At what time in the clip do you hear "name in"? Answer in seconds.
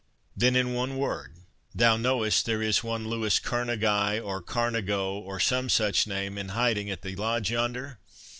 6.07-6.49